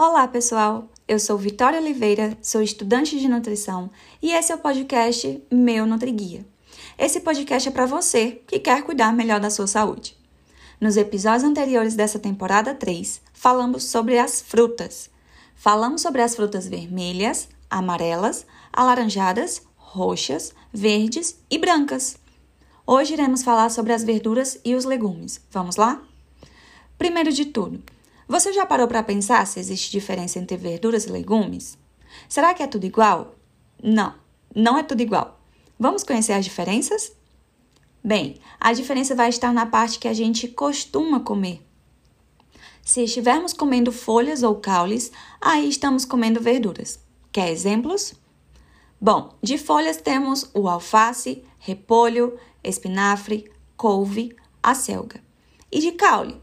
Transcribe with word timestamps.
Olá, 0.00 0.28
pessoal! 0.28 0.88
Eu 1.08 1.18
sou 1.18 1.36
Vitória 1.36 1.80
Oliveira, 1.80 2.38
sou 2.40 2.62
estudante 2.62 3.18
de 3.18 3.26
nutrição 3.26 3.90
e 4.22 4.30
esse 4.30 4.52
é 4.52 4.54
o 4.54 4.58
podcast 4.58 5.42
Meu 5.50 5.86
NutriGuia. 5.86 6.46
Esse 6.96 7.18
podcast 7.18 7.68
é 7.68 7.72
para 7.72 7.84
você 7.84 8.40
que 8.46 8.60
quer 8.60 8.84
cuidar 8.84 9.12
melhor 9.12 9.40
da 9.40 9.50
sua 9.50 9.66
saúde. 9.66 10.16
Nos 10.80 10.96
episódios 10.96 11.42
anteriores 11.42 11.96
dessa 11.96 12.16
temporada 12.16 12.72
3, 12.76 13.20
falamos 13.32 13.86
sobre 13.86 14.16
as 14.20 14.40
frutas. 14.40 15.10
Falamos 15.56 16.00
sobre 16.00 16.22
as 16.22 16.36
frutas 16.36 16.68
vermelhas, 16.68 17.48
amarelas, 17.68 18.46
alaranjadas, 18.72 19.62
roxas, 19.74 20.54
verdes 20.72 21.40
e 21.50 21.58
brancas. 21.58 22.16
Hoje 22.86 23.14
iremos 23.14 23.42
falar 23.42 23.68
sobre 23.68 23.92
as 23.92 24.04
verduras 24.04 24.60
e 24.64 24.76
os 24.76 24.84
legumes. 24.84 25.40
Vamos 25.50 25.74
lá? 25.74 26.00
Primeiro 26.96 27.32
de 27.32 27.46
tudo, 27.46 27.82
você 28.28 28.52
já 28.52 28.66
parou 28.66 28.86
para 28.86 29.02
pensar 29.02 29.46
se 29.46 29.58
existe 29.58 29.90
diferença 29.90 30.38
entre 30.38 30.56
verduras 30.56 31.06
e 31.06 31.10
legumes? 31.10 31.78
Será 32.28 32.52
que 32.52 32.62
é 32.62 32.66
tudo 32.66 32.84
igual? 32.84 33.34
Não, 33.82 34.14
não 34.54 34.76
é 34.76 34.82
tudo 34.82 35.00
igual. 35.00 35.40
Vamos 35.78 36.04
conhecer 36.04 36.34
as 36.34 36.44
diferenças? 36.44 37.12
Bem, 38.04 38.36
a 38.60 38.72
diferença 38.74 39.14
vai 39.14 39.30
estar 39.30 39.52
na 39.52 39.64
parte 39.64 39.98
que 39.98 40.06
a 40.06 40.12
gente 40.12 40.46
costuma 40.46 41.20
comer. 41.20 41.64
Se 42.82 43.02
estivermos 43.02 43.52
comendo 43.52 43.92
folhas 43.92 44.42
ou 44.42 44.56
caules, 44.56 45.10
aí 45.40 45.68
estamos 45.68 46.04
comendo 46.04 46.40
verduras. 46.40 47.00
Quer 47.32 47.50
exemplos? 47.50 48.14
Bom, 49.00 49.36
de 49.42 49.56
folhas 49.56 49.98
temos 49.98 50.50
o 50.52 50.68
alface, 50.68 51.44
repolho, 51.58 52.38
espinafre, 52.62 53.50
couve, 53.76 54.34
acelga. 54.62 55.22
E 55.70 55.80
de 55.80 55.92
caule, 55.92 56.40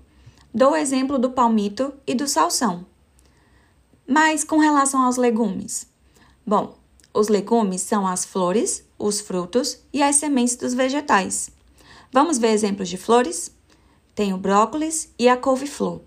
Dou 0.57 0.71
o 0.71 0.75
exemplo 0.77 1.19
do 1.19 1.31
palmito 1.31 1.93
e 2.07 2.15
do 2.15 2.29
salsão. 2.29 2.85
Mas 4.07 4.45
com 4.45 4.57
relação 4.57 5.01
aos 5.01 5.17
legumes? 5.17 5.85
Bom, 6.47 6.77
os 7.13 7.27
legumes 7.27 7.81
são 7.81 8.07
as 8.07 8.23
flores, 8.23 8.81
os 8.97 9.19
frutos 9.19 9.79
e 9.91 10.01
as 10.01 10.15
sementes 10.15 10.55
dos 10.55 10.73
vegetais. 10.73 11.49
Vamos 12.09 12.37
ver 12.37 12.51
exemplos 12.51 12.87
de 12.87 12.95
flores? 12.95 13.51
Tem 14.15 14.33
o 14.33 14.37
brócolis 14.37 15.13
e 15.19 15.27
a 15.27 15.35
couve-flor. 15.35 15.99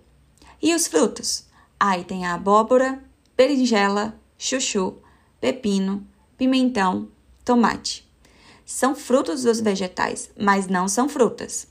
E 0.62 0.74
os 0.74 0.86
frutos? 0.86 1.44
Aí 1.78 2.02
tem 2.02 2.24
a 2.24 2.32
abóbora, 2.32 3.04
berinjela, 3.36 4.18
chuchu, 4.38 4.96
pepino, 5.38 6.06
pimentão, 6.38 7.08
tomate. 7.44 8.10
São 8.64 8.94
frutos 8.94 9.42
dos 9.42 9.60
vegetais, 9.60 10.30
mas 10.40 10.68
não 10.68 10.88
são 10.88 11.06
frutas. 11.06 11.68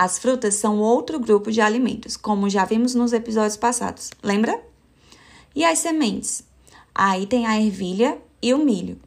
As 0.00 0.16
frutas 0.16 0.54
são 0.54 0.78
outro 0.78 1.18
grupo 1.18 1.50
de 1.50 1.60
alimentos, 1.60 2.16
como 2.16 2.48
já 2.48 2.64
vimos 2.64 2.94
nos 2.94 3.12
episódios 3.12 3.56
passados, 3.56 4.12
lembra? 4.22 4.62
E 5.56 5.64
as 5.64 5.80
sementes? 5.80 6.44
Aí 6.94 7.26
tem 7.26 7.48
a 7.48 7.60
ervilha 7.60 8.16
e 8.40 8.54
o 8.54 8.58
milho. 8.58 9.00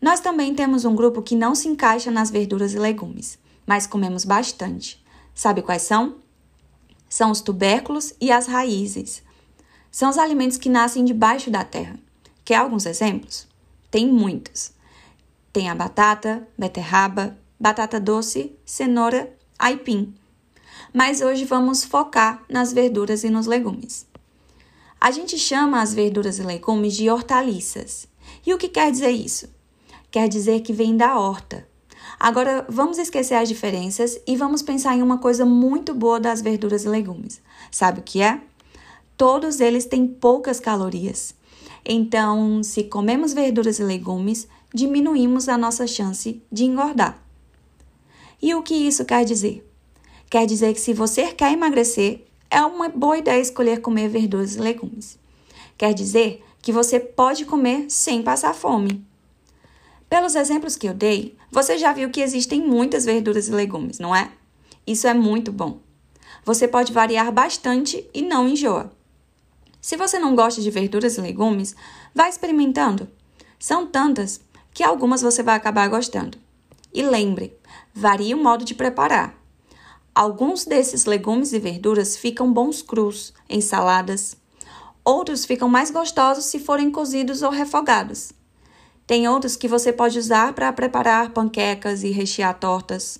Nós 0.00 0.18
também 0.18 0.54
temos 0.54 0.86
um 0.86 0.96
grupo 0.96 1.20
que 1.20 1.36
não 1.36 1.54
se 1.54 1.68
encaixa 1.68 2.10
nas 2.10 2.30
verduras 2.30 2.72
e 2.72 2.78
legumes, 2.78 3.38
mas 3.66 3.86
comemos 3.86 4.24
bastante. 4.24 5.04
Sabe 5.34 5.60
quais 5.60 5.82
são? 5.82 6.16
São 7.06 7.30
os 7.30 7.42
tubérculos 7.42 8.14
e 8.18 8.32
as 8.32 8.46
raízes. 8.46 9.22
São 9.90 10.08
os 10.08 10.16
alimentos 10.16 10.56
que 10.56 10.70
nascem 10.70 11.04
debaixo 11.04 11.50
da 11.50 11.64
terra. 11.64 11.98
Quer 12.46 12.54
alguns 12.54 12.86
exemplos? 12.86 13.46
Tem 13.90 14.10
muitos. 14.10 14.72
Tem 15.52 15.68
a 15.68 15.74
batata, 15.74 16.48
beterraba, 16.56 17.36
batata 17.60 18.00
doce, 18.00 18.56
cenoura 18.64 19.30
aipim. 19.58 20.14
Mas 20.92 21.20
hoje 21.20 21.44
vamos 21.44 21.84
focar 21.84 22.42
nas 22.48 22.72
verduras 22.72 23.24
e 23.24 23.30
nos 23.30 23.46
legumes. 23.46 24.06
A 25.00 25.10
gente 25.10 25.38
chama 25.38 25.82
as 25.82 25.92
verduras 25.92 26.38
e 26.38 26.42
legumes 26.42 26.94
de 26.94 27.10
hortaliças. 27.10 28.06
E 28.46 28.54
o 28.54 28.58
que 28.58 28.68
quer 28.68 28.90
dizer 28.90 29.10
isso? 29.10 29.48
Quer 30.10 30.28
dizer 30.28 30.60
que 30.60 30.72
vem 30.72 30.96
da 30.96 31.18
horta. 31.18 31.66
Agora 32.20 32.64
vamos 32.68 32.98
esquecer 32.98 33.34
as 33.34 33.48
diferenças 33.48 34.18
e 34.26 34.36
vamos 34.36 34.62
pensar 34.62 34.96
em 34.96 35.02
uma 35.02 35.18
coisa 35.18 35.44
muito 35.44 35.92
boa 35.92 36.20
das 36.20 36.40
verduras 36.40 36.84
e 36.84 36.88
legumes. 36.88 37.40
Sabe 37.70 38.00
o 38.00 38.02
que 38.02 38.22
é? 38.22 38.40
Todos 39.16 39.60
eles 39.60 39.86
têm 39.86 40.06
poucas 40.06 40.60
calorias. 40.60 41.34
Então, 41.84 42.62
se 42.62 42.84
comemos 42.84 43.32
verduras 43.32 43.78
e 43.80 43.82
legumes, 43.82 44.46
diminuímos 44.72 45.48
a 45.48 45.58
nossa 45.58 45.86
chance 45.86 46.40
de 46.50 46.64
engordar. 46.64 47.20
E 48.42 48.56
o 48.56 48.62
que 48.62 48.74
isso 48.74 49.04
quer 49.04 49.24
dizer? 49.24 49.64
Quer 50.28 50.46
dizer 50.46 50.74
que 50.74 50.80
se 50.80 50.92
você 50.92 51.32
quer 51.32 51.52
emagrecer, 51.52 52.24
é 52.50 52.60
uma 52.62 52.88
boa 52.88 53.16
ideia 53.16 53.40
escolher 53.40 53.80
comer 53.80 54.08
verduras 54.08 54.56
e 54.56 54.60
legumes. 54.60 55.16
Quer 55.78 55.94
dizer 55.94 56.44
que 56.60 56.72
você 56.72 56.98
pode 56.98 57.44
comer 57.44 57.86
sem 57.88 58.20
passar 58.20 58.52
fome. 58.52 59.06
Pelos 60.10 60.34
exemplos 60.34 60.74
que 60.74 60.88
eu 60.88 60.92
dei, 60.92 61.36
você 61.52 61.78
já 61.78 61.92
viu 61.92 62.10
que 62.10 62.20
existem 62.20 62.60
muitas 62.60 63.04
verduras 63.04 63.46
e 63.46 63.52
legumes, 63.52 64.00
não 64.00 64.14
é? 64.14 64.30
Isso 64.84 65.06
é 65.06 65.14
muito 65.14 65.52
bom. 65.52 65.78
Você 66.44 66.66
pode 66.66 66.92
variar 66.92 67.30
bastante 67.30 68.04
e 68.12 68.22
não 68.22 68.48
enjoa. 68.48 68.90
Se 69.80 69.96
você 69.96 70.18
não 70.18 70.34
gosta 70.34 70.60
de 70.60 70.70
verduras 70.70 71.16
e 71.16 71.20
legumes, 71.20 71.76
vá 72.12 72.28
experimentando. 72.28 73.08
São 73.58 73.86
tantas 73.86 74.40
que 74.74 74.82
algumas 74.82 75.22
você 75.22 75.42
vai 75.42 75.54
acabar 75.54 75.88
gostando. 75.88 76.41
E 76.92 77.02
lembre, 77.02 77.56
varia 77.94 78.36
o 78.36 78.42
modo 78.42 78.64
de 78.64 78.74
preparar. 78.74 79.34
Alguns 80.14 80.66
desses 80.66 81.06
legumes 81.06 81.54
e 81.54 81.58
verduras 81.58 82.16
ficam 82.16 82.52
bons 82.52 82.82
crus 82.82 83.32
em 83.48 83.62
saladas. 83.62 84.36
Outros 85.02 85.46
ficam 85.46 85.68
mais 85.68 85.90
gostosos 85.90 86.44
se 86.44 86.58
forem 86.58 86.90
cozidos 86.90 87.40
ou 87.40 87.50
refogados. 87.50 88.32
Tem 89.06 89.26
outros 89.26 89.56
que 89.56 89.66
você 89.66 89.90
pode 89.92 90.18
usar 90.18 90.52
para 90.52 90.72
preparar 90.72 91.30
panquecas 91.30 92.02
e 92.02 92.10
rechear 92.10 92.58
tortas. 92.58 93.18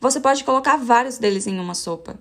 Você 0.00 0.20
pode 0.20 0.44
colocar 0.44 0.76
vários 0.76 1.18
deles 1.18 1.46
em 1.48 1.58
uma 1.58 1.74
sopa. 1.74 2.18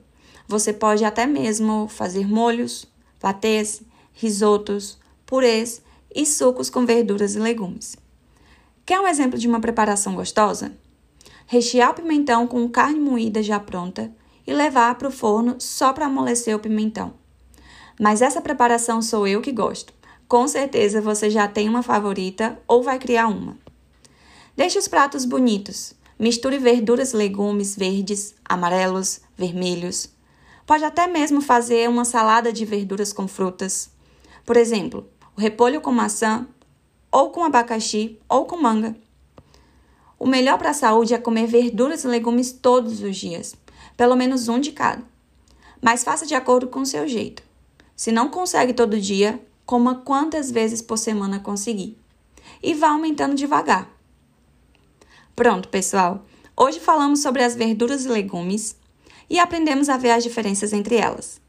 Você 0.47 0.73
pode 0.73 1.05
até 1.05 1.27
mesmo 1.27 1.87
fazer 1.87 2.27
molhos, 2.27 2.87
patês, 3.19 3.81
risotos, 4.13 4.97
purês 5.27 5.81
e 6.13 6.25
sucos 6.25 6.71
com 6.71 6.85
verduras 6.85 7.35
e 7.35 7.39
legumes. 7.39 7.95
Quer 8.83 8.99
um 8.99 9.07
exemplo 9.07 9.37
de 9.37 9.47
uma 9.47 9.59
preparação 9.59 10.15
gostosa? 10.15 10.71
Rechear 11.47 11.91
o 11.91 11.93
pimentão 11.95 12.45
com 12.45 12.69
carne 12.69 12.99
moída 12.99 13.41
já 13.41 13.59
pronta 13.59 14.13
e 14.45 14.53
levar 14.53 14.93
para 14.95 15.07
o 15.07 15.11
forno 15.11 15.55
só 15.59 15.91
para 15.93 16.05
amolecer 16.05 16.55
o 16.55 16.59
pimentão. 16.59 17.13
Mas 17.99 18.21
essa 18.21 18.41
preparação 18.41 19.01
sou 19.01 19.27
eu 19.27 19.41
que 19.41 19.51
gosto. 19.51 19.93
Com 20.27 20.47
certeza 20.47 21.01
você 21.01 21.29
já 21.29 21.47
tem 21.47 21.67
uma 21.67 21.81
favorita 21.81 22.59
ou 22.67 22.83
vai 22.83 22.99
criar 22.99 23.27
uma. 23.27 23.57
Deixe 24.55 24.77
os 24.77 24.87
pratos 24.87 25.25
bonitos. 25.25 25.93
Misture 26.19 26.57
verduras 26.57 27.13
e 27.13 27.17
legumes 27.17 27.75
verdes, 27.75 28.35
amarelos, 28.43 29.21
vermelhos. 29.37 30.09
Pode 30.65 30.83
até 30.83 31.07
mesmo 31.07 31.41
fazer 31.41 31.87
uma 31.87 32.03
salada 32.03 32.51
de 32.51 32.65
verduras 32.65 33.13
com 33.13 33.27
frutas. 33.27 33.89
Por 34.45 34.57
exemplo, 34.57 35.07
o 35.35 35.39
repolho 35.39 35.79
com 35.79 35.91
maçã, 35.91 36.45
ou 37.11 37.29
com 37.29 37.43
abacaxi, 37.43 38.19
ou 38.27 38.45
com 38.45 38.57
manga. 38.57 38.95
O 40.19 40.25
melhor 40.25 40.57
para 40.57 40.71
a 40.71 40.73
saúde 40.73 41.13
é 41.13 41.17
comer 41.17 41.47
verduras 41.47 42.03
e 42.03 42.07
legumes 42.07 42.51
todos 42.51 43.01
os 43.01 43.15
dias, 43.15 43.55
pelo 43.95 44.15
menos 44.15 44.47
um 44.47 44.59
de 44.59 44.71
cada. 44.71 45.03
Mas 45.81 46.03
faça 46.03 46.25
de 46.25 46.33
acordo 46.33 46.67
com 46.67 46.81
o 46.81 46.85
seu 46.85 47.07
jeito. 47.07 47.43
Se 47.95 48.11
não 48.11 48.29
consegue 48.29 48.73
todo 48.73 48.99
dia, 48.99 49.39
coma 49.65 49.95
quantas 49.95 50.49
vezes 50.49 50.81
por 50.81 50.97
semana 50.97 51.39
conseguir. 51.39 51.97
E 52.63 52.73
vá 52.73 52.89
aumentando 52.89 53.35
devagar. 53.35 53.89
Pronto, 55.35 55.69
pessoal. 55.69 56.25
Hoje 56.55 56.79
falamos 56.79 57.21
sobre 57.21 57.43
as 57.43 57.55
verduras 57.55 58.05
e 58.05 58.07
legumes 58.07 58.75
e 59.29 59.39
aprendemos 59.39 59.89
a 59.89 59.97
ver 59.97 60.11
as 60.11 60.23
diferenças 60.23 60.73
entre 60.73 60.95
elas. 60.95 61.39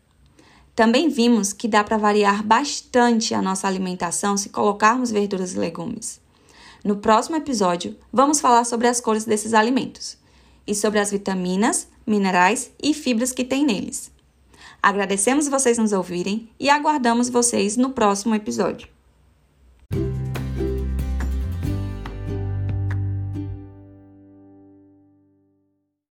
Também 0.74 1.08
vimos 1.08 1.52
que 1.52 1.66
dá 1.66 1.82
para 1.82 1.96
variar 1.96 2.44
bastante 2.44 3.34
a 3.34 3.40
nossa 3.40 3.66
alimentação 3.66 4.36
se 4.36 4.50
colocarmos 4.50 5.10
verduras 5.10 5.54
e 5.54 5.58
legumes. 5.58 6.20
No 6.88 6.96
próximo 6.96 7.36
episódio, 7.36 7.98
vamos 8.10 8.40
falar 8.40 8.64
sobre 8.64 8.88
as 8.88 8.98
cores 8.98 9.26
desses 9.26 9.52
alimentos 9.52 10.16
e 10.66 10.74
sobre 10.74 10.98
as 10.98 11.10
vitaminas, 11.10 11.86
minerais 12.06 12.70
e 12.82 12.94
fibras 12.94 13.30
que 13.30 13.44
tem 13.44 13.62
neles. 13.62 14.10
Agradecemos 14.82 15.48
vocês 15.48 15.76
nos 15.76 15.92
ouvirem 15.92 16.48
e 16.58 16.70
aguardamos 16.70 17.28
vocês 17.28 17.76
no 17.76 17.90
próximo 17.90 18.34
episódio. 18.34 18.88